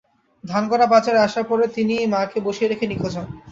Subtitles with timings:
[0.43, 3.27] ধানগড়া বাজারে আসার পরে তিনি মাকে বসিয়ে রেখে নিখোঁজ হন।